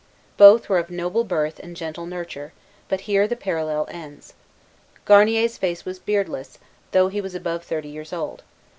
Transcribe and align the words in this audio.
Both 0.35 0.67
were 0.67 0.79
of 0.79 0.89
noble 0.89 1.23
birth 1.23 1.59
and 1.59 1.75
gentle 1.75 2.07
nurture; 2.07 2.53
but 2.89 3.01
here 3.01 3.27
the 3.27 3.35
parallel 3.35 3.87
ends. 3.91 4.33
Garnier's 5.05 5.59
face 5.59 5.85
was 5.85 5.99
beardless, 5.99 6.57
though 6.91 7.09
he 7.09 7.21
was 7.21 7.35
above 7.35 7.63
thirty 7.63 7.89
years 7.89 8.11
old. 8.11 8.41